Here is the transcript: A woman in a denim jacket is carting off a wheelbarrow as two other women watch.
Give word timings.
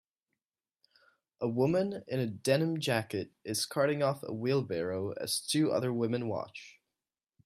A 1.41 1.47
woman 1.47 2.03
in 2.07 2.19
a 2.19 2.25
denim 2.25 2.79
jacket 2.79 3.29
is 3.43 3.67
carting 3.67 4.01
off 4.01 4.23
a 4.23 4.33
wheelbarrow 4.33 5.11
as 5.21 5.39
two 5.41 5.71
other 5.71 5.93
women 5.93 6.27
watch. 6.27 6.79